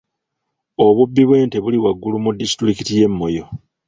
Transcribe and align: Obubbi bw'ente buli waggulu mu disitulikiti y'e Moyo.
Obubbi 0.85 1.23
bw'ente 1.27 1.57
buli 1.63 1.77
waggulu 1.83 2.17
mu 2.23 2.31
disitulikiti 2.39 2.91
y'e 2.99 3.07
Moyo. 3.19 3.45